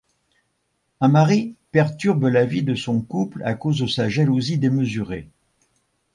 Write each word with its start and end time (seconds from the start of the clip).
Un 0.99 1.09
mari 1.09 1.53
perturbe 1.71 2.23
la 2.27 2.43
vie 2.43 2.63
de 2.63 2.73
son 2.73 3.01
couple 3.01 3.43
à 3.45 3.53
cause 3.53 3.77
de 3.77 3.85
sa 3.85 4.09
jalousie 4.09 4.57
démesurée. 4.57 5.29